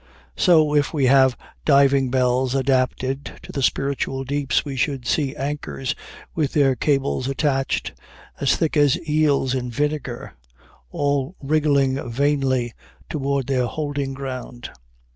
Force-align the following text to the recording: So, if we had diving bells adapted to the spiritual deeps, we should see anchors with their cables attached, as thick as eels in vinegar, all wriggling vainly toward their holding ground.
So, 0.35 0.73
if 0.73 0.95
we 0.95 1.05
had 1.05 1.35
diving 1.63 2.09
bells 2.09 2.55
adapted 2.55 3.33
to 3.43 3.51
the 3.51 3.61
spiritual 3.61 4.23
deeps, 4.23 4.65
we 4.65 4.75
should 4.75 5.05
see 5.05 5.35
anchors 5.35 5.93
with 6.33 6.53
their 6.53 6.75
cables 6.75 7.27
attached, 7.27 7.93
as 8.39 8.55
thick 8.55 8.75
as 8.75 8.97
eels 9.07 9.53
in 9.53 9.69
vinegar, 9.69 10.33
all 10.89 11.35
wriggling 11.39 12.01
vainly 12.09 12.73
toward 13.11 13.45
their 13.45 13.67
holding 13.67 14.15
ground. 14.15 14.71